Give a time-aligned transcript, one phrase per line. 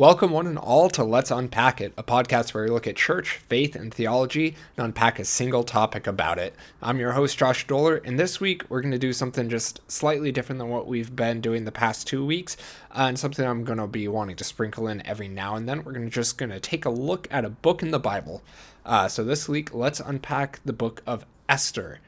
[0.00, 3.32] Welcome, one and all, to Let's Unpack It, a podcast where we look at church,
[3.32, 6.54] faith, and theology and unpack a single topic about it.
[6.80, 10.32] I'm your host, Josh Dolar, and this week we're going to do something just slightly
[10.32, 12.56] different than what we've been doing the past two weeks,
[12.92, 15.84] uh, and something I'm going to be wanting to sprinkle in every now and then.
[15.84, 18.42] We're gonna, just going to take a look at a book in the Bible.
[18.86, 22.00] Uh, so this week, let's unpack the book of Esther.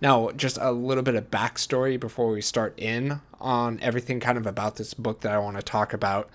[0.00, 4.46] Now, just a little bit of backstory before we start in on everything kind of
[4.46, 6.30] about this book that I want to talk about.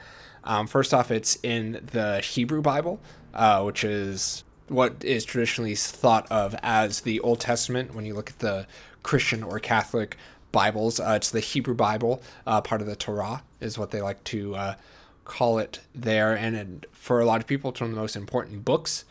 [0.50, 3.00] Um, first off, it's in the Hebrew Bible,
[3.36, 8.32] uh, which is what is traditionally thought of as the Old Testament when you look
[8.32, 8.66] at the
[9.04, 10.18] Christian or Catholic
[10.52, 11.00] Bibles.
[11.00, 14.56] Uh, it's the Hebrew Bible, uh, part of the Torah, is what they like to
[14.56, 14.76] uh,
[15.24, 16.36] call it there.
[16.36, 19.06] And it, for a lot of people, it's one of the most important books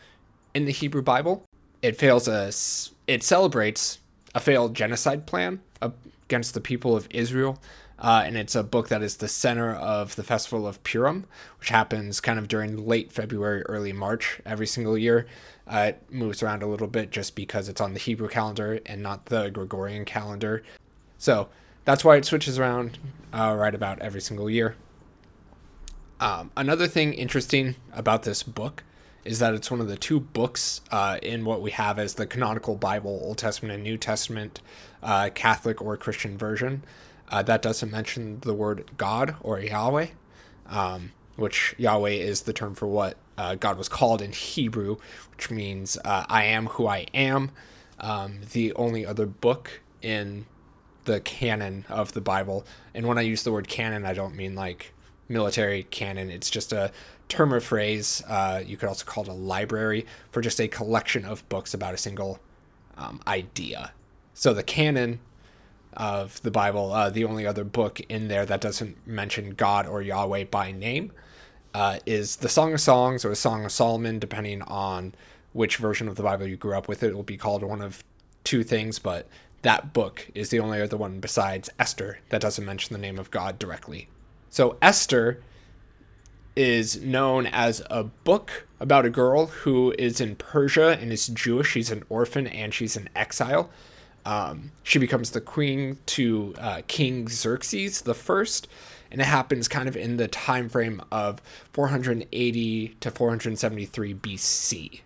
[0.53, 1.45] in the Hebrew Bible.
[1.81, 2.51] It fails a,
[3.07, 3.99] it celebrates
[4.35, 7.61] a failed genocide plan against the people of Israel
[7.99, 11.25] uh, and it's a book that is the center of the festival of Purim,
[11.59, 15.27] which happens kind of during late February, early March every single year.
[15.67, 19.03] Uh, it moves around a little bit just because it's on the Hebrew calendar and
[19.03, 20.63] not the Gregorian calendar.
[21.17, 21.49] So
[21.85, 22.97] that's why it switches around
[23.33, 24.75] uh, right about every single year.
[26.21, 28.83] Um, another thing interesting about this book
[29.25, 32.25] is that it's one of the two books uh, in what we have as the
[32.25, 34.61] canonical Bible, Old Testament and New Testament,
[35.03, 36.83] uh, Catholic or Christian version.
[37.29, 40.07] Uh, that doesn't mention the word God or Yahweh,
[40.67, 44.97] um, which Yahweh is the term for what uh, God was called in Hebrew,
[45.31, 47.51] which means uh, I am who I am.
[47.99, 50.45] Um, the only other book in
[51.05, 54.55] the canon of the Bible, and when I use the word canon, I don't mean
[54.55, 54.93] like
[55.27, 56.29] military canon.
[56.29, 56.91] It's just a
[57.27, 58.23] term or phrase.
[58.27, 61.93] Uh, you could also call it a library for just a collection of books about
[61.93, 62.39] a single
[62.97, 63.91] um, idea.
[64.33, 65.19] So the canon
[65.93, 66.91] of the Bible.
[66.91, 71.11] Uh, the only other book in there that doesn't mention God or Yahweh by name
[71.73, 75.13] uh, is the Song of Songs or the Song of Solomon, depending on
[75.53, 77.03] which version of the Bible you grew up with.
[77.03, 78.03] It will be called one of
[78.43, 79.27] two things, but
[79.61, 83.31] that book is the only other one besides Esther that doesn't mention the name of
[83.31, 84.07] God directly.
[84.49, 85.41] So Esther
[86.55, 91.71] is known as a book about a girl who is in Persia and is Jewish.
[91.71, 93.69] She's an orphan and she's in exile.
[94.29, 98.67] Um, she becomes the queen to uh, King Xerxes the first,
[99.09, 101.41] and it happens kind of in the time frame of
[101.73, 105.01] 480 to 473 BC.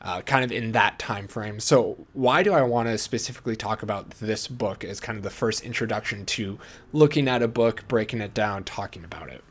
[0.00, 1.58] Uh, kind of in that time frame.
[1.58, 5.30] So, why do I want to specifically talk about this book as kind of the
[5.30, 6.60] first introduction to
[6.92, 9.42] looking at a book, breaking it down, talking about it?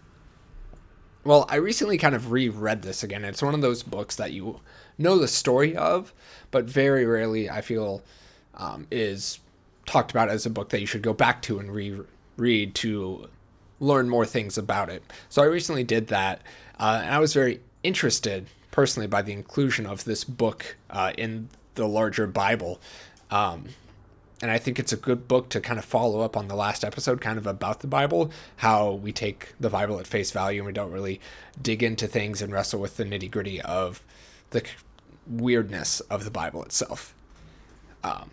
[1.26, 3.26] Well, I recently kind of reread this again.
[3.26, 4.62] It's one of those books that you
[4.98, 6.14] know the story of,
[6.52, 8.02] but very rarely I feel
[8.58, 9.40] um, is
[9.86, 13.30] talked about as a book that you should go back to and reread to
[13.80, 15.04] learn more things about it.
[15.30, 16.42] So I recently did that,
[16.80, 21.50] uh, and I was very interested personally by the inclusion of this book uh, in
[21.76, 22.80] the larger Bible.
[23.32, 23.66] Um,
[24.42, 26.84] and I think it's a good book to kind of follow up on the last
[26.84, 30.68] episode, kind of about the Bible, how we take the Bible at face value and
[30.68, 31.20] we don't really
[31.60, 34.04] dig into things and wrestle with the nitty gritty of
[34.52, 34.64] the
[35.26, 37.16] weirdness of the Bible itself.
[38.04, 38.30] Um,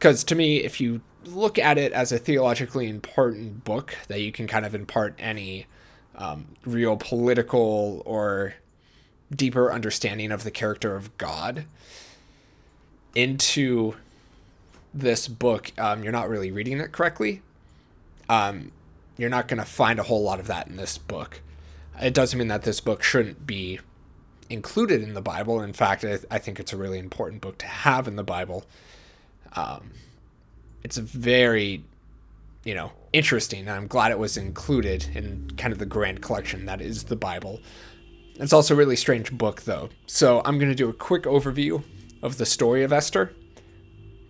[0.00, 4.32] because to me, if you look at it as a theologically important book that you
[4.32, 5.66] can kind of impart any
[6.16, 8.54] um, real political or
[9.30, 11.66] deeper understanding of the character of God
[13.14, 13.94] into
[14.94, 17.42] this book, um, you're not really reading it correctly.
[18.30, 18.72] Um,
[19.18, 21.42] you're not going to find a whole lot of that in this book.
[22.00, 23.80] It doesn't mean that this book shouldn't be
[24.48, 25.60] included in the Bible.
[25.60, 28.64] In fact, I, I think it's a really important book to have in the Bible.
[29.54, 29.90] Um,
[30.82, 31.84] it's a very,
[32.64, 33.60] you know, interesting.
[33.60, 37.16] And I'm glad it was included in kind of the grand collection that is the
[37.16, 37.60] Bible.
[38.36, 39.90] It's also a really strange book, though.
[40.06, 41.82] So I'm going to do a quick overview
[42.22, 43.34] of the story of Esther,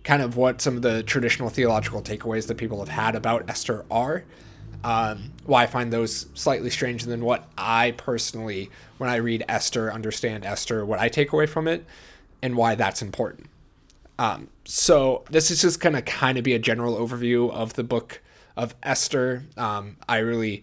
[0.03, 3.85] kind of what some of the traditional theological takeaways that people have had about Esther
[3.89, 4.23] are.
[4.83, 9.45] Um, why I find those slightly strange, and then what I personally, when I read
[9.47, 11.85] Esther, understand Esther, what I take away from it,
[12.41, 13.47] and why that's important.
[14.21, 18.21] Um, so this is just gonna kind of be a general overview of the book
[18.55, 19.45] of Esther.
[19.57, 20.61] Um, I really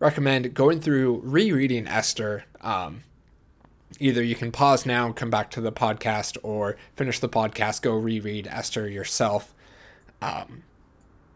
[0.00, 2.44] recommend going through rereading Esther.
[2.60, 3.04] Um,
[4.00, 7.82] either you can pause now and come back to the podcast, or finish the podcast,
[7.82, 9.54] go reread Esther yourself.
[10.20, 10.64] Um,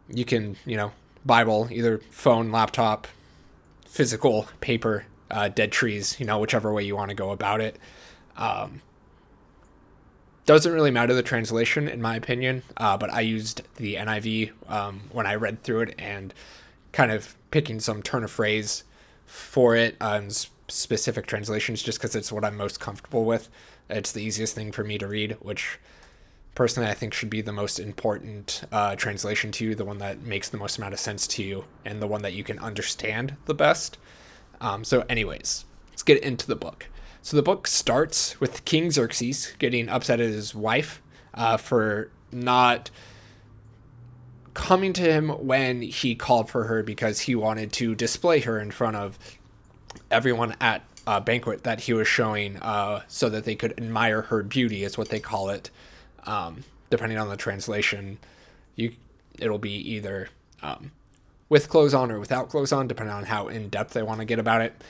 [0.08, 0.90] you can, you know,
[1.24, 3.06] Bible, either phone, laptop,
[3.86, 7.78] physical, paper, uh, dead trees, you know, whichever way you want to go about it.
[8.36, 8.82] Um,
[10.46, 15.02] doesn't really matter the translation, in my opinion, uh, but I used the NIV um,
[15.12, 16.32] when I read through it and
[16.92, 18.84] kind of picking some turn of phrase
[19.26, 20.30] for it on
[20.68, 23.48] specific translations just because it's what I'm most comfortable with.
[23.90, 25.78] It's the easiest thing for me to read, which
[26.54, 30.22] personally I think should be the most important uh, translation to you, the one that
[30.22, 33.36] makes the most amount of sense to you, and the one that you can understand
[33.46, 33.98] the best.
[34.60, 36.86] Um, so, anyways, let's get into the book.
[37.26, 41.02] So, the book starts with King Xerxes getting upset at his wife
[41.34, 42.92] uh, for not
[44.54, 48.70] coming to him when he called for her because he wanted to display her in
[48.70, 49.18] front of
[50.08, 54.44] everyone at a banquet that he was showing uh, so that they could admire her
[54.44, 55.68] beauty, is what they call it.
[56.26, 58.18] Um, depending on the translation,
[58.76, 58.92] you
[59.36, 60.28] it'll be either
[60.62, 60.92] um,
[61.48, 64.24] with clothes on or without clothes on, depending on how in depth they want to
[64.24, 64.80] get about it.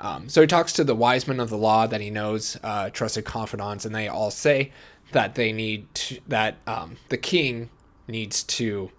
[0.00, 2.90] Um, so he talks to the wise men of the law that he knows, uh,
[2.90, 4.72] trusted confidants, and they all say
[5.12, 7.70] that they need to, that um, the king
[8.06, 8.90] needs to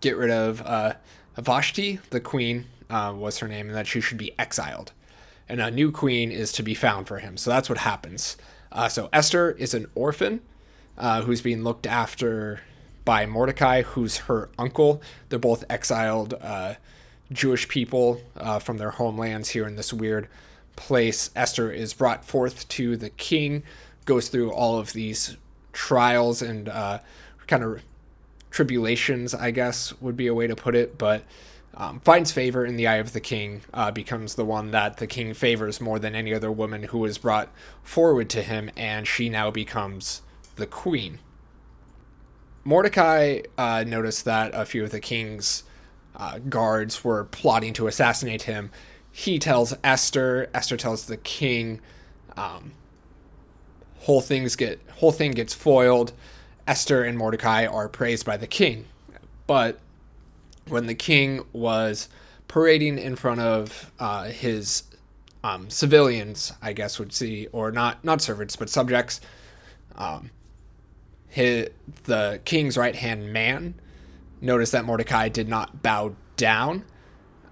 [0.00, 0.94] get rid of uh,
[1.36, 4.92] Vashti, the queen uh, was her name, and that she should be exiled,
[5.48, 7.36] and a new queen is to be found for him.
[7.36, 8.36] So that's what happens.
[8.72, 10.40] Uh, so Esther is an orphan
[10.98, 12.60] uh, who's being looked after
[13.04, 15.02] by Mordecai, who's her uncle.
[15.28, 16.74] They're both exiled uh,
[17.32, 20.28] Jewish people uh, from their homelands here in this weird
[20.76, 21.30] place.
[21.36, 23.62] Esther is brought forth to the king,
[24.04, 25.36] goes through all of these
[25.72, 26.98] trials and uh,
[27.46, 27.82] kind of
[28.50, 31.24] tribulations, I guess would be a way to put it, but
[31.74, 35.06] um, finds favor in the eye of the king, uh, becomes the one that the
[35.06, 37.48] king favors more than any other woman who was brought
[37.82, 40.22] forward to him, and she now becomes
[40.56, 41.20] the queen.
[42.64, 45.62] Mordecai uh, noticed that a few of the king's
[46.16, 48.70] uh, guards were plotting to assassinate him.
[49.12, 50.48] He tells Esther.
[50.54, 51.80] Esther tells the king.
[52.36, 52.72] Um,
[54.00, 56.12] whole things get whole thing gets foiled.
[56.66, 58.84] Esther and Mordecai are praised by the king,
[59.46, 59.78] but
[60.68, 62.08] when the king was
[62.46, 64.84] parading in front of uh, his
[65.42, 69.20] um, civilians, I guess would see, or not not servants but subjects.
[69.96, 70.30] Um,
[71.28, 71.68] his,
[72.04, 73.74] the king's right hand man
[74.40, 76.84] noticed that Mordecai did not bow down,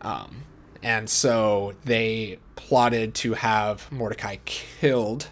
[0.00, 0.44] um,
[0.82, 5.28] and so they plotted to have Mordecai killed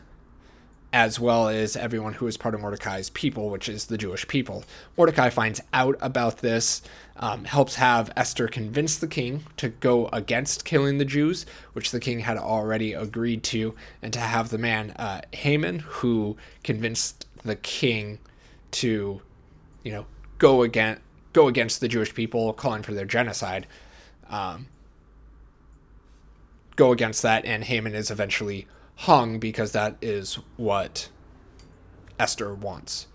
[0.96, 4.64] as well as everyone who is part of Mordecai's people, which is the Jewish people.
[4.96, 6.80] Mordecai finds out about this,
[7.16, 11.44] um, helps have Esther convince the king to go against killing the Jews,
[11.74, 16.38] which the king had already agreed to, and to have the man uh, Haman, who
[16.64, 18.18] convinced the king
[18.70, 19.20] to,
[19.82, 20.06] you know,
[20.38, 21.02] go against
[21.36, 23.66] go against the Jewish people, calling for their genocide.
[24.30, 24.68] Um,
[26.76, 28.66] go against that, and Haman is eventually
[29.00, 31.10] hung because that is what
[32.18, 33.06] Esther wants.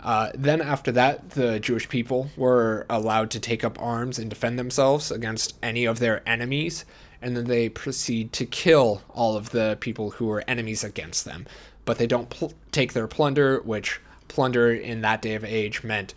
[0.00, 4.58] Uh, then, after that, the Jewish people were allowed to take up arms and defend
[4.58, 6.84] themselves against any of their enemies,
[7.22, 11.46] and then they proceed to kill all of the people who were enemies against them.
[11.84, 16.14] But they don't pl- take their plunder, which plunder in that day of age meant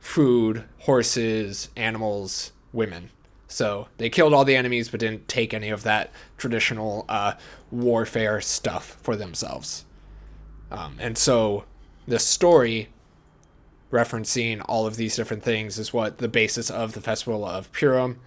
[0.00, 3.10] food, horses, animals, women.
[3.46, 7.34] So they killed all the enemies, but didn't take any of that traditional uh,
[7.70, 9.84] warfare stuff for themselves.
[10.70, 11.64] Um, and so
[12.06, 12.88] the story
[13.90, 18.20] referencing all of these different things is what the basis of the Festival of Purim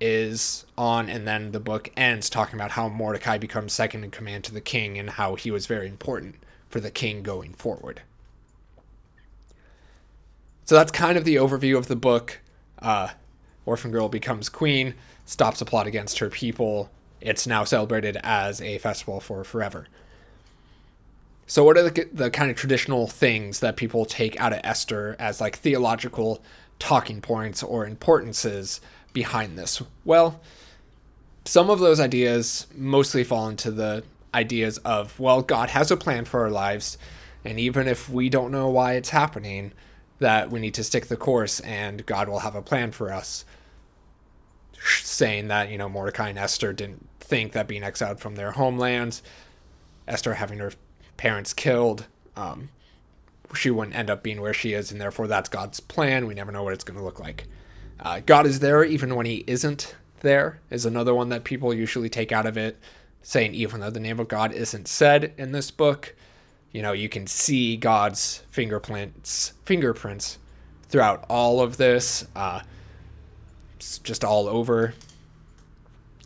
[0.00, 1.08] is on.
[1.08, 4.60] And then the book ends talking about how Mordecai becomes second in command to the
[4.60, 6.36] king and how he was very important
[6.68, 8.02] for the king going forward.
[10.72, 12.40] So that's kind of the overview of the book.
[12.80, 13.08] Uh,
[13.66, 14.94] Orphan Girl becomes queen,
[15.26, 16.90] stops a plot against her people.
[17.20, 19.86] It's now celebrated as a festival for forever.
[21.46, 25.14] So, what are the, the kind of traditional things that people take out of Esther
[25.18, 26.42] as like theological
[26.78, 28.80] talking points or importances
[29.12, 29.82] behind this?
[30.06, 30.40] Well,
[31.44, 36.24] some of those ideas mostly fall into the ideas of, well, God has a plan
[36.24, 36.96] for our lives,
[37.44, 39.72] and even if we don't know why it's happening,
[40.22, 43.44] that we need to stick the course and God will have a plan for us.
[45.02, 49.22] Saying that, you know, Mordecai and Esther didn't think that being exiled from their homelands,
[50.08, 50.72] Esther having her
[51.16, 52.70] parents killed, um,
[53.54, 56.26] she wouldn't end up being where she is, and therefore that's God's plan.
[56.26, 57.46] We never know what it's going to look like.
[58.00, 62.08] Uh, God is there even when He isn't there, is another one that people usually
[62.08, 62.78] take out of it,
[63.22, 66.14] saying even though the name of God isn't said in this book,
[66.72, 70.38] you know, you can see God's fingerprints fingerprints
[70.88, 72.26] throughout all of this.
[72.34, 72.60] Uh,
[74.02, 74.94] just all over.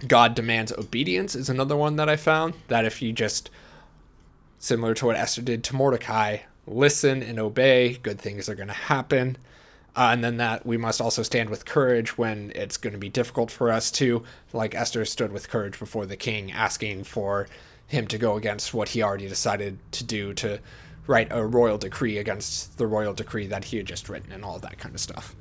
[0.07, 2.55] God demands obedience is another one that I found.
[2.69, 3.51] That if you just,
[4.59, 8.75] similar to what Esther did to Mordecai, listen and obey, good things are going to
[8.75, 9.39] happen.
[9.95, 13.09] Uh, and then that we must also stand with courage when it's going to be
[13.09, 14.23] difficult for us to,
[14.53, 17.49] like Esther stood with courage before the king, asking for
[17.87, 20.61] him to go against what he already decided to do to
[21.07, 24.59] write a royal decree against the royal decree that he had just written and all
[24.59, 25.37] that kind of stuff.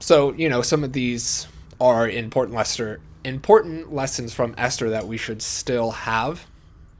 [0.00, 1.46] So, you know, some of these
[1.80, 6.44] are important Lester important lessons from Esther that we should still have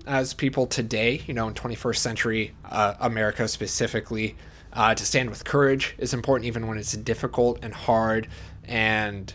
[0.06, 4.36] as people today, you know, in 21st century uh, America specifically.
[4.74, 8.26] Uh, to stand with courage is important even when it's difficult and hard
[8.64, 9.34] and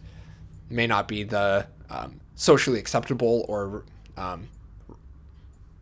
[0.67, 3.83] may not be the um, socially acceptable or
[4.17, 4.49] um,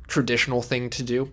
[0.08, 1.32] traditional thing to do.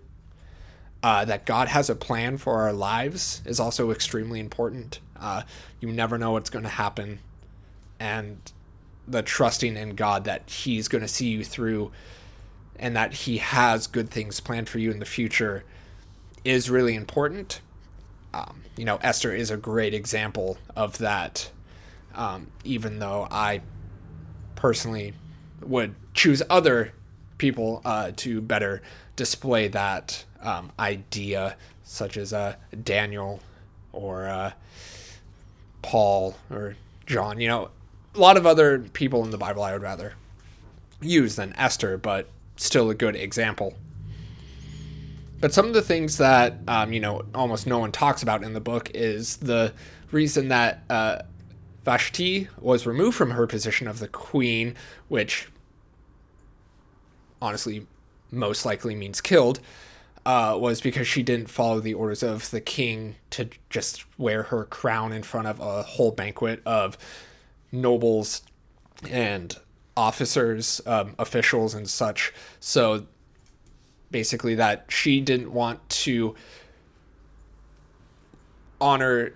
[1.03, 5.01] Uh, that God has a plan for our lives is also extremely important.
[5.19, 5.43] Uh,
[5.81, 7.19] you never know what's going to happen.
[7.99, 8.37] And
[9.05, 11.91] the trusting in God that He's going to see you through
[12.77, 15.65] and that He has good things planned for you in the future
[16.45, 17.59] is really important.
[18.33, 21.51] Um, you know, Esther is a great example of that,
[22.15, 23.61] um, even though I
[24.55, 25.13] personally
[25.61, 26.93] would choose other
[27.37, 28.81] people uh, to better
[29.15, 33.39] display that um, idea, such as uh, Daniel
[33.91, 34.51] or uh,
[35.81, 37.39] Paul or John.
[37.39, 37.69] You know,
[38.15, 40.13] a lot of other people in the Bible I would rather
[41.01, 43.73] use than Esther, but still a good example.
[45.39, 48.53] But some of the things that um, you know almost no one talks about in
[48.53, 49.73] the book is the
[50.11, 51.23] reason that uh,
[51.83, 54.75] Vashti was removed from her position of the queen,
[55.09, 55.49] which
[57.43, 57.85] honestly
[58.31, 59.59] most likely means killed,
[60.25, 64.63] uh, was because she didn't follow the orders of the king to just wear her
[64.63, 66.97] crown in front of a whole banquet of
[67.71, 68.41] nobles
[69.09, 69.57] and
[69.97, 72.33] officers, um, officials, and such.
[72.61, 73.05] So
[74.09, 76.35] basically, that she didn't want to
[78.79, 79.33] honor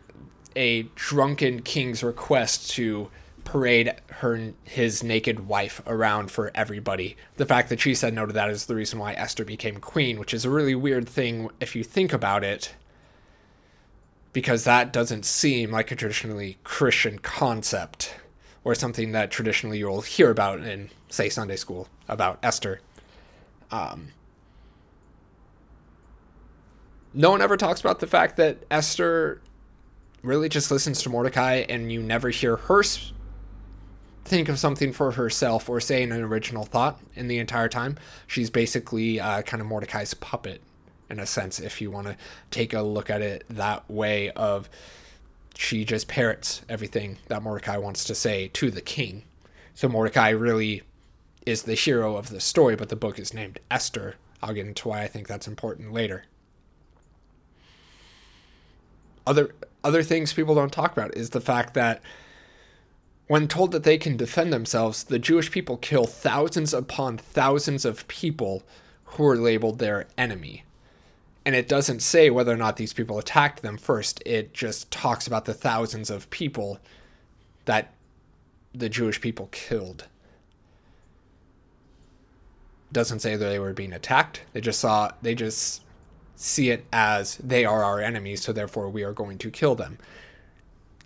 [0.55, 3.09] a drunken king's request to
[3.47, 7.15] parade her his naked wife around for everybody.
[7.37, 10.19] The fact that she said no to that is the reason why Esther became queen,
[10.19, 12.75] which is a really weird thing if you think about it.
[14.33, 18.15] Because that doesn't seem like a traditionally Christian concept
[18.65, 22.81] or something that traditionally you'll hear about in, say, Sunday school about Esther.
[23.71, 24.09] Um,
[27.13, 29.41] no one ever talks about the fact that Esther
[30.21, 32.83] really just listens to Mordecai and you never hear her
[34.27, 37.97] think of something for herself or say an original thought in the entire time.
[38.27, 40.61] She's basically uh, kind of Mordecai's puppet
[41.09, 42.17] in a sense, if you want to
[42.51, 44.69] take a look at it that way of
[45.55, 49.23] she just parrots everything that Mordecai wants to say to the king.
[49.73, 50.83] So Mordecai really
[51.45, 54.15] is the hero of the story, but the book is named Esther.
[54.41, 56.25] I'll get into why I think that's important later.
[59.25, 62.01] Other other things people don't talk about is the fact that
[63.27, 68.07] when told that they can defend themselves, the Jewish people kill thousands upon thousands of
[68.07, 68.63] people
[69.05, 70.63] who are labeled their enemy
[71.47, 74.21] and it doesn't say whether or not these people attacked them first.
[74.25, 76.77] It just talks about the thousands of people
[77.63, 77.93] that
[78.75, 80.07] the Jewish people killed.
[82.91, 84.41] Doesn't say that they were being attacked.
[84.51, 85.83] They just saw they just
[86.35, 89.99] see it as they are our enemies, so therefore we are going to kill them.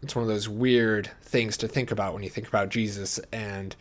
[0.01, 3.75] It's one of those weird things to think about when you think about Jesus and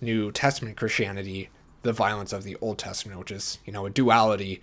[0.00, 1.48] New Testament Christianity,
[1.82, 4.60] the violence of the Old Testament, which is, you know, a duality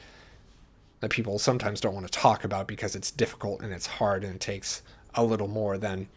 [1.00, 4.36] that people sometimes don't want to talk about because it's difficult and it's hard and
[4.36, 4.82] it takes
[5.16, 6.08] a little more than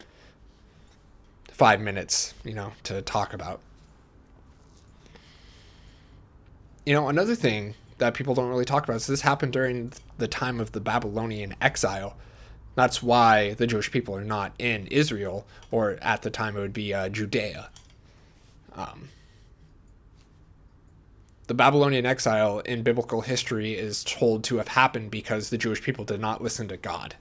[1.50, 3.60] five minutes, you know, to talk about.
[6.84, 10.26] You know, another thing that people don't really talk about is this happened during the
[10.26, 12.16] time of the Babylonian exile.
[12.74, 16.72] That's why the Jewish people are not in Israel, or at the time it would
[16.72, 17.68] be uh, Judea.
[18.74, 19.08] Um,
[21.48, 26.04] the Babylonian exile in biblical history is told to have happened because the Jewish people
[26.04, 27.16] did not listen to God.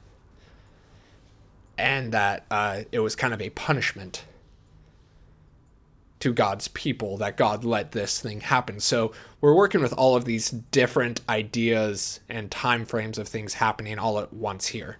[1.78, 4.24] And that uh, it was kind of a punishment
[6.20, 8.80] to God's people that God let this thing happen.
[8.80, 13.98] So we're working with all of these different ideas and time frames of things happening
[13.98, 14.98] all at once here.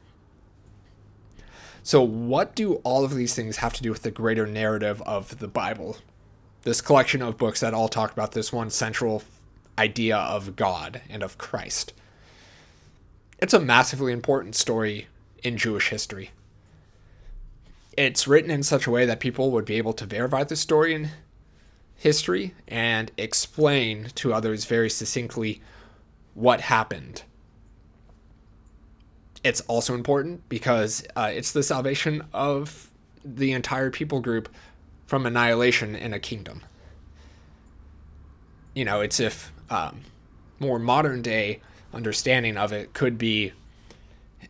[1.84, 5.40] So what do all of these things have to do with the greater narrative of
[5.40, 5.98] the Bible?
[6.64, 9.24] this collection of books that all talk about this one central
[9.78, 11.94] idea of God and of Christ.
[13.40, 15.08] It's a massively important story
[15.44, 16.32] in Jewish history.
[17.98, 20.94] It's written in such a way that people would be able to verify the story
[20.94, 21.10] in
[21.96, 25.62] history and explain to others very succinctly
[26.36, 27.24] what happened.
[29.44, 32.90] It's also important because uh, it's the salvation of
[33.24, 34.50] the entire people group
[35.06, 36.64] from annihilation in a kingdom.
[38.74, 40.02] You know, it's if um,
[40.60, 41.60] more modern day
[41.94, 43.52] understanding of it could be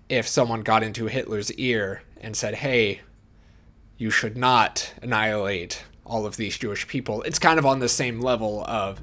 [0.10, 3.02] if someone got into Hitler's ear and said, hey,
[3.98, 7.22] you should not annihilate all of these Jewish people.
[7.24, 9.02] It's kind of on the same level of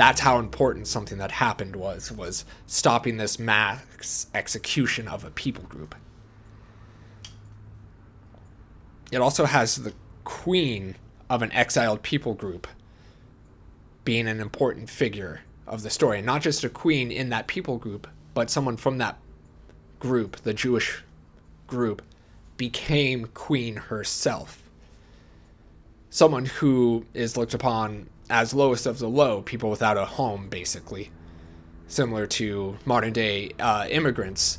[0.00, 5.64] that's how important something that happened was was stopping this mass execution of a people
[5.64, 5.94] group.
[9.12, 9.92] It also has the
[10.24, 10.96] queen
[11.28, 12.66] of an exiled people group
[14.04, 16.22] being an important figure of the story.
[16.22, 19.18] Not just a queen in that people group, but someone from that
[19.98, 21.02] group, the Jewish
[21.66, 22.00] group,
[22.56, 24.62] became queen herself.
[26.08, 31.10] Someone who is looked upon as lowest of the low, people without a home, basically.
[31.88, 34.58] Similar to modern day uh, immigrants,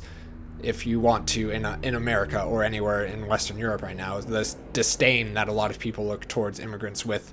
[0.62, 4.20] if you want to, in, uh, in America or anywhere in Western Europe right now,
[4.20, 7.32] this disdain that a lot of people look towards immigrants with.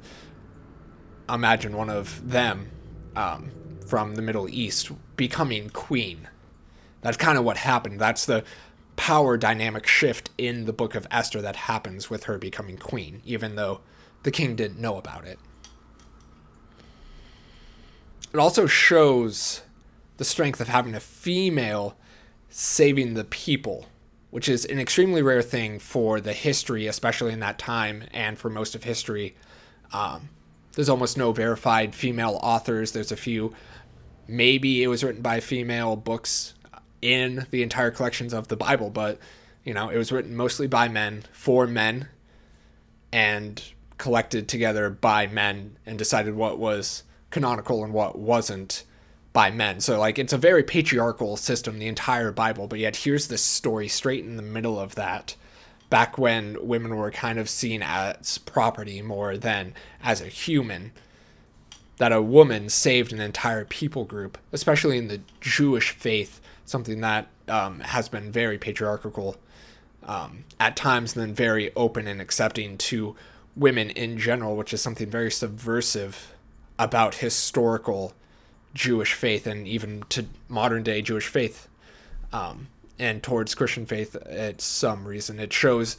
[1.27, 2.72] Imagine one of them
[3.15, 3.51] um,
[3.86, 6.27] from the Middle East becoming queen.
[7.01, 8.00] That's kind of what happened.
[8.00, 8.43] That's the
[8.96, 13.55] power dynamic shift in the book of Esther that happens with her becoming queen, even
[13.55, 13.81] though
[14.24, 15.39] the king didn't know about it.
[18.33, 19.62] It also shows
[20.17, 21.95] the strength of having a female
[22.50, 23.88] saving the people,
[24.29, 28.50] which is an extremely rare thing for the history, especially in that time, and for
[28.50, 29.36] most of history.
[29.91, 30.29] Um,
[30.74, 32.91] there's almost no verified female authors.
[32.91, 33.53] There's a few
[34.27, 36.53] maybe it was written by female books
[37.01, 39.17] in the entire collections of the Bible, but
[39.63, 42.07] you know, it was written mostly by men for men
[43.12, 43.62] and
[43.98, 48.83] collected together by men and decided what was canonical and what wasn't
[49.33, 49.79] by men.
[49.79, 53.88] So like it's a very patriarchal system the entire Bible, but yet here's this story
[53.88, 55.36] straight in the middle of that
[55.89, 60.91] back when women were kind of seen as property more than as a human
[61.98, 67.27] that a woman saved an entire people group, especially in the Jewish faith, something that
[67.49, 69.36] um, has been very patriarchal
[70.03, 73.15] um, at times, and then very open and accepting to
[73.56, 76.34] women in general, which is something very subversive
[76.79, 78.13] about historical
[78.73, 81.67] Jewish faith and even to modern day Jewish faith
[82.31, 85.39] um, and towards Christian faith at some reason.
[85.39, 85.97] It shows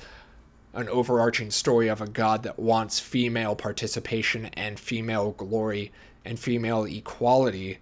[0.72, 5.92] an overarching story of a God that wants female participation and female glory
[6.24, 7.78] and female equality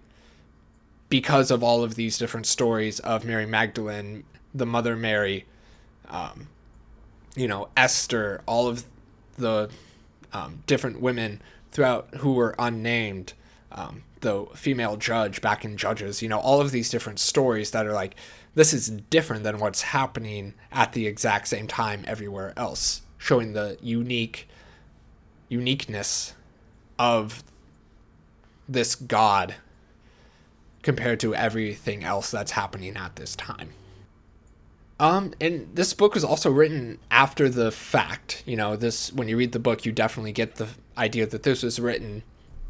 [1.07, 5.45] because of all of these different stories of Mary Magdalene, the Mother Mary,
[6.09, 6.49] um,
[7.35, 8.85] you know, Esther, all of
[9.37, 9.69] the
[10.33, 13.33] um, different women throughout who were unnamed,
[13.71, 17.85] um, the female judge back in Judges, you know, all of these different stories that
[17.85, 18.15] are like,
[18.55, 23.77] this is different than what's happening at the exact same time everywhere else, showing the
[23.81, 24.47] unique
[25.47, 26.33] uniqueness
[26.99, 27.43] of
[28.67, 29.55] this God
[30.83, 33.71] compared to everything else that's happening at this time.
[34.99, 38.43] Um, and this book was also written after the fact.
[38.45, 41.63] You know, this when you read the book, you definitely get the idea that this
[41.63, 42.23] was written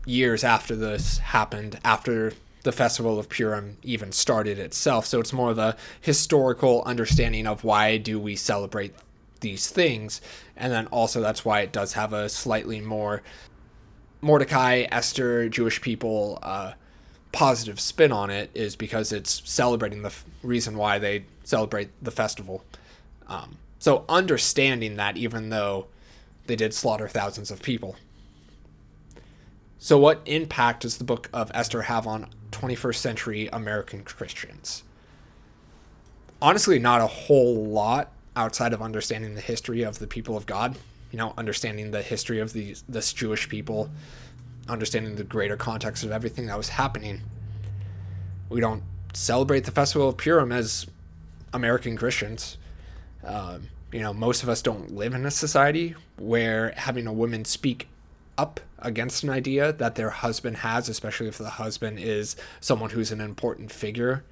[0.06, 5.06] years after this happened, after the festival of Purim even started itself.
[5.06, 8.94] So it's more of a historical understanding of why do we celebrate
[9.40, 10.20] these things,
[10.58, 13.24] and then also that's why it does have a slightly more
[14.22, 16.74] Mordecai, Esther, Jewish people uh,
[17.32, 22.12] positive spin on it is because it's celebrating the f- reason why they celebrate the
[22.12, 22.64] festival.
[23.28, 25.88] Um, so understanding that, even though
[26.48, 27.96] they did slaughter thousands of people.
[29.78, 34.84] So, what impact does the book of Esther have on 21st century American Christians?
[36.42, 40.78] Honestly, not a whole lot outside of understanding the history of the people of God.
[41.12, 43.90] You know, understanding the history of these this Jewish people,
[44.70, 47.22] understanding the greater context of everything that was happening.
[48.50, 50.88] We don't celebrate the festival of Purim as
[51.54, 52.58] American Christians.
[53.24, 57.46] Um, you know, most of us don't live in a society where having a woman
[57.46, 57.88] speak
[58.38, 63.12] up against an idea that their husband has, especially if the husband is someone who's
[63.12, 64.24] an important figure,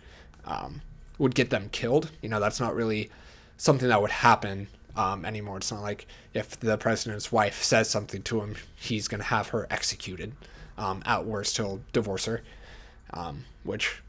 [0.45, 0.81] um,
[1.17, 2.11] would get them killed.
[2.21, 3.09] You know, that's not really
[3.57, 5.57] something that would happen um, anymore.
[5.57, 9.49] It's not like if the president's wife says something to him, he's going to have
[9.49, 10.33] her executed.
[10.77, 12.43] Um, at worst, he'll divorce her,
[13.13, 14.01] um, which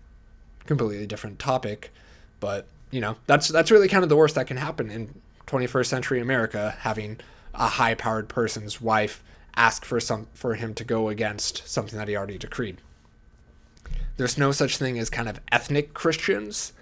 [0.66, 1.92] completely different topic.
[2.40, 5.86] But you know, that's that's really kind of the worst that can happen in 21st
[5.86, 7.18] century America, having
[7.54, 9.22] a high-powered person's wife
[9.56, 12.78] ask for some for him to go against something that he already decreed.
[14.16, 16.72] There's no such thing as kind of ethnic Christians,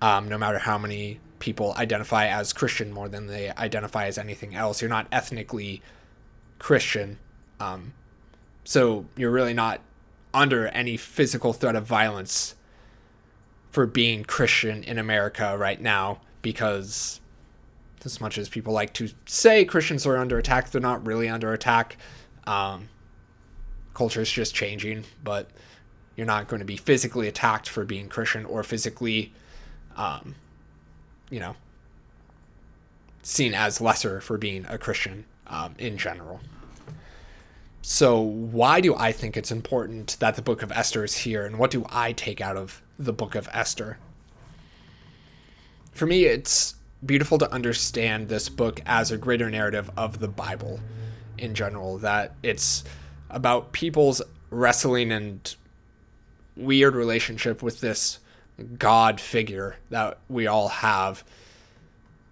[0.00, 4.54] um, no matter how many people identify as Christian more than they identify as anything
[4.54, 4.80] else.
[4.80, 5.82] You're not ethnically
[6.58, 7.18] Christian.
[7.58, 7.94] Um,
[8.64, 9.80] so you're really not
[10.32, 12.54] under any physical threat of violence
[13.70, 17.20] for being Christian in America right now because
[18.04, 21.52] as much as people like to say Christians are under attack, they're not really under
[21.52, 21.96] attack.
[22.46, 22.88] Um,
[23.94, 25.50] culture is just changing, but
[26.16, 29.32] you're not going to be physically attacked for being Christian or physically,
[29.96, 30.34] um,
[31.30, 31.56] you know,
[33.22, 36.40] seen as lesser for being a Christian um, in general.
[37.82, 41.58] So, why do I think it's important that the book of Esther is here, and
[41.58, 43.98] what do I take out of the book of Esther?
[45.92, 50.80] For me, it's beautiful to understand this book as a greater narrative of the Bible
[51.38, 52.84] in general, that it's
[53.30, 55.54] about people's wrestling and
[56.56, 58.18] weird relationship with this
[58.78, 61.24] God figure that we all have.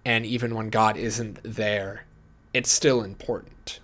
[0.05, 2.05] And even when God isn't there,
[2.53, 3.79] it's still important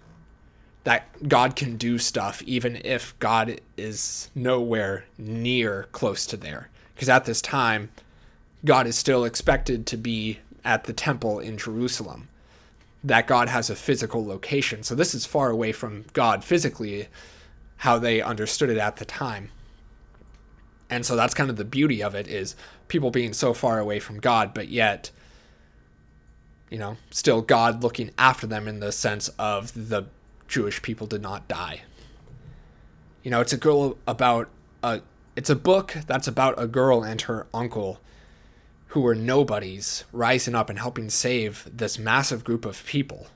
[0.86, 6.69] that God can do stuff even if God is nowhere near close to there.
[6.93, 7.89] Because at this time,
[8.63, 12.29] God is still expected to be at the temple in Jerusalem.
[13.03, 14.84] That God has a physical location.
[14.84, 17.08] So this is far away from God physically,
[17.77, 19.49] how they understood it at the time.
[20.89, 22.56] And so that's kind of the beauty of it is
[22.88, 25.12] people being so far away from God, but yet,
[26.69, 30.06] you know, still God looking after them in the sense of the
[30.48, 31.82] Jewish people did not die.
[33.24, 34.50] You know, it's a girl about
[34.84, 35.02] a
[35.36, 38.00] it's a book that's about a girl and her uncle
[38.89, 43.28] who were nobodies rising up and helping save this massive group of people.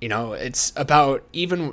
[0.00, 1.72] You know, it's about even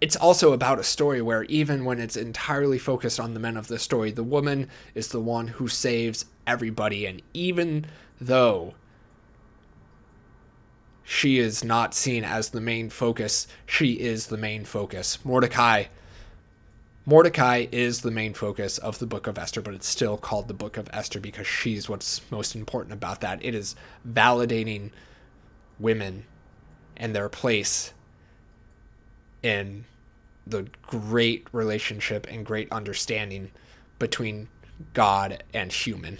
[0.00, 3.68] it's also about a story where even when it's entirely focused on the men of
[3.68, 7.86] the story, the woman is the one who saves everybody and even
[8.20, 8.74] though
[11.10, 13.46] she is not seen as the main focus.
[13.64, 15.24] She is the main focus.
[15.24, 15.84] Mordecai.
[17.06, 20.54] Mordecai is the main focus of the book of Esther, but it's still called the
[20.54, 23.42] book of Esther because she's what's most important about that.
[23.42, 23.74] It is
[24.06, 24.90] validating
[25.78, 26.26] women
[26.94, 27.94] and their place
[29.42, 29.84] in
[30.46, 33.50] the great relationship and great understanding
[33.98, 34.48] between
[34.94, 36.18] God and human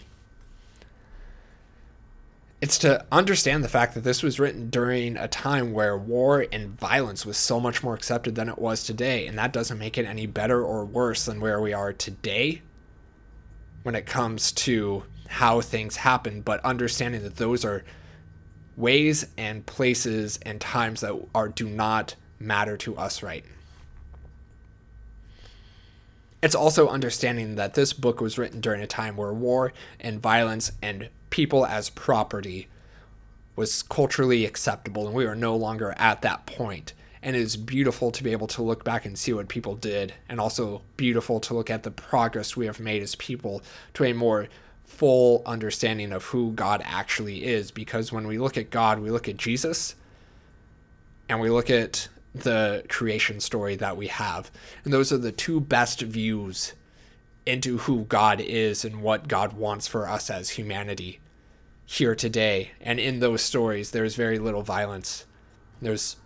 [2.61, 6.79] it's to understand the fact that this was written during a time where war and
[6.79, 9.27] violence was so much more accepted than it was today.
[9.27, 12.63] And that doesn't make it any better or worse than where we are today
[13.85, 17.85] when it comes to how things happen, but understanding that those are
[18.77, 23.45] ways and places and times that are do not matter to us right.
[26.41, 30.71] It's also understanding that this book was written during a time where war and violence
[30.81, 32.69] and people as property
[33.57, 36.93] was culturally acceptable, and we are no longer at that point.
[37.21, 40.15] And it is beautiful to be able to look back and see what people did,
[40.29, 43.61] and also beautiful to look at the progress we have made as people
[43.95, 44.47] to a more
[44.85, 47.73] full understanding of who God actually is.
[47.73, 49.97] Because when we look at God, we look at Jesus,
[51.29, 54.51] and we look at the creation story that we have.
[54.85, 56.75] And those are the two best views
[57.47, 61.21] into who God is and what God wants for us as humanity
[61.87, 62.73] here today.
[62.81, 65.25] And in those stories, there's very little violence.
[65.81, 66.17] There's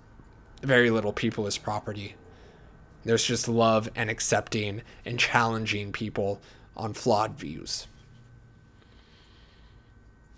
[0.63, 2.17] very little people as property.
[3.05, 6.41] There's just love and accepting and challenging people
[6.77, 7.87] on flawed views.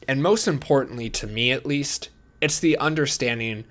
[0.07, 3.65] And most importantly, to me at least, it's the understanding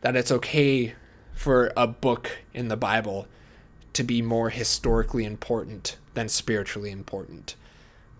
[0.00, 0.94] that it's okay
[1.32, 3.26] for a book in the Bible
[3.92, 7.56] to be more historically important than spiritually important.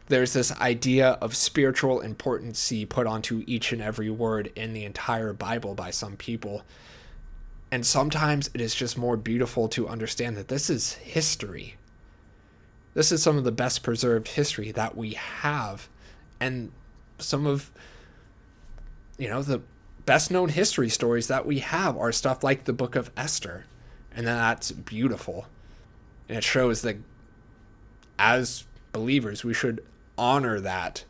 [0.08, 5.32] There's this idea of spiritual importancy put onto each and every word in the entire
[5.32, 6.62] Bible by some people.
[7.70, 11.76] And sometimes it is just more beautiful to understand that this is history.
[12.94, 15.88] This is some of the best preserved history that we have.
[16.40, 16.72] And
[17.18, 17.70] some of,
[19.16, 19.62] you know, the
[20.04, 23.66] best known history stories that we have are stuff like the book of Esther.
[24.14, 25.46] And that's beautiful.
[26.28, 26.96] And it shows that
[28.18, 29.84] as believers, we should
[30.18, 31.04] honor that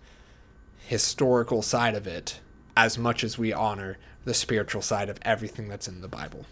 [0.86, 2.40] historical side of it
[2.76, 6.46] as much as we honor the spiritual side of everything that's in the Bible.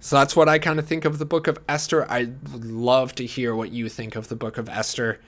[0.00, 2.10] So that's what I kind of think of the book of Esther.
[2.10, 5.18] I'd love to hear what you think of the book of Esther.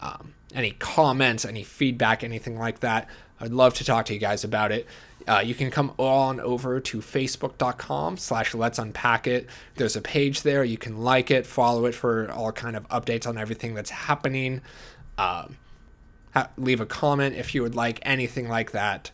[0.00, 3.08] Um, any comments, any feedback, anything like that.
[3.40, 4.86] I'd love to talk to you guys about it.
[5.28, 10.42] Uh, you can come on over to facebook.com slash let's unpack it there's a page
[10.42, 13.90] there you can like it follow it for all kind of updates on everything that's
[13.90, 14.60] happening
[15.18, 15.56] Um,
[16.32, 19.10] ha- leave a comment if you would like anything like that.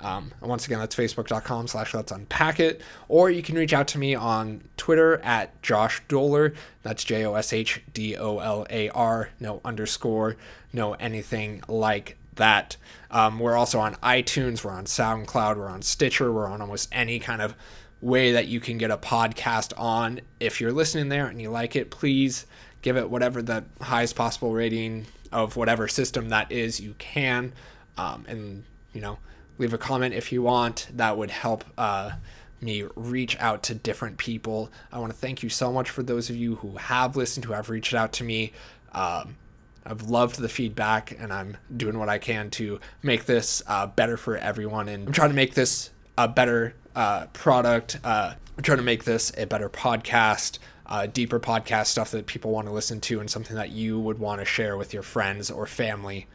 [0.00, 2.80] Um, and once again, that's facebook.com slash let's unpack it.
[3.08, 6.54] Or you can reach out to me on Twitter at Josh Dolar.
[6.82, 9.30] That's J O S H D O L A R.
[9.38, 10.36] No underscore,
[10.72, 12.76] no anything like that.
[13.10, 17.18] Um, we're also on iTunes, we're on SoundCloud, we're on Stitcher, we're on almost any
[17.18, 17.54] kind of
[18.00, 20.20] way that you can get a podcast on.
[20.40, 22.46] If you're listening there and you like it, please
[22.80, 27.52] give it whatever the highest possible rating of whatever system that is you can.
[27.96, 29.18] Um, and, you know,
[29.58, 30.88] leave a comment if you want.
[30.94, 32.12] That would help uh,
[32.60, 34.70] me reach out to different people.
[34.90, 37.52] I want to thank you so much for those of you who have listened, who
[37.52, 38.52] have reached out to me.
[38.92, 39.36] Um,
[39.84, 44.16] I've loved the feedback, and I'm doing what I can to make this uh, better
[44.16, 44.88] for everyone.
[44.88, 47.98] And I'm trying to make this a better uh, product.
[48.04, 52.50] Uh, I'm trying to make this a better podcast, uh, deeper podcast stuff that people
[52.50, 55.50] want to listen to, and something that you would want to share with your friends
[55.50, 56.26] or family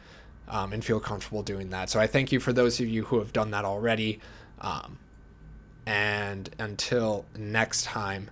[0.48, 1.90] um, and feel comfortable doing that.
[1.90, 4.20] So I thank you for those of you who have done that already.
[4.60, 4.98] Um,
[5.86, 8.30] and until next time,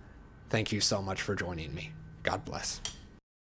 [0.51, 1.93] thank you so much for joining me.
[2.23, 2.81] God bless.